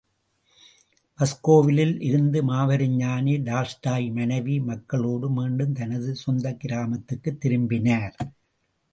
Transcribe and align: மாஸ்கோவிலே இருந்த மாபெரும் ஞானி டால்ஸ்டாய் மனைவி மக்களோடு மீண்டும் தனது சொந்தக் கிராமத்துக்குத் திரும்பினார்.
மாஸ்கோவிலே 1.17 2.01
இருந்த 2.01 2.43
மாபெரும் 2.43 2.95
ஞானி 2.95 3.35
டால்ஸ்டாய் 3.39 4.11
மனைவி 4.11 4.59
மக்களோடு 4.59 5.29
மீண்டும் 5.29 5.73
தனது 5.73 6.15
சொந்தக் 6.15 6.59
கிராமத்துக்குத் 6.59 7.39
திரும்பினார். 7.39 8.17